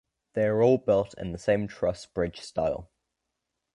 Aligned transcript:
They 0.33 0.47
are 0.47 0.63
all 0.63 0.79
built 0.79 1.13
in 1.19 1.31
the 1.31 1.37
same 1.37 1.67
truss 1.67 2.07
bridge 2.07 2.39
style. 2.41 2.89